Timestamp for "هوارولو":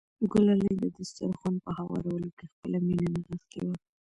1.77-2.29